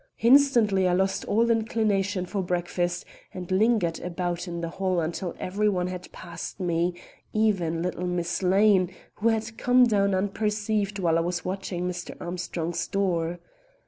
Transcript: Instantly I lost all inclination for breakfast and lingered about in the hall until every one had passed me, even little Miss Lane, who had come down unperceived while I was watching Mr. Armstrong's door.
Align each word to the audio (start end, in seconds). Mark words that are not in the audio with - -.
Instantly 0.23 0.87
I 0.87 0.93
lost 0.93 1.25
all 1.25 1.51
inclination 1.51 2.25
for 2.25 2.41
breakfast 2.41 3.05
and 3.35 3.51
lingered 3.51 3.99
about 3.99 4.47
in 4.47 4.61
the 4.61 4.69
hall 4.69 4.99
until 4.99 5.35
every 5.39 5.69
one 5.69 5.85
had 5.85 6.11
passed 6.11 6.59
me, 6.59 6.95
even 7.33 7.83
little 7.83 8.07
Miss 8.07 8.41
Lane, 8.41 8.89
who 9.17 9.27
had 9.27 9.59
come 9.59 9.83
down 9.85 10.15
unperceived 10.15 10.97
while 10.97 11.19
I 11.19 11.21
was 11.21 11.45
watching 11.45 11.87
Mr. 11.87 12.15
Armstrong's 12.19 12.87
door. 12.87 13.37